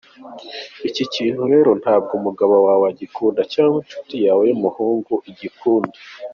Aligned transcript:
Iki 0.87 1.03
kintu 1.13 1.41
rero 1.53 1.71
ntabwo 1.81 2.11
umugabo 2.19 2.53
wawe 2.65 2.85
agikunda 2.91 3.41
cyangwa 3.53 3.77
inshuti 3.81 4.15
yawe 4.25 4.43
y’umuhungu 4.49 5.13
igikunda. 5.31 5.97